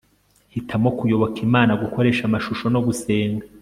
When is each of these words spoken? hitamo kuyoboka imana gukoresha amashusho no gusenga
hitamo 0.53 0.89
kuyoboka 0.97 1.37
imana 1.47 1.71
gukoresha 1.81 2.21
amashusho 2.25 2.65
no 2.73 2.79
gusenga 2.87 3.45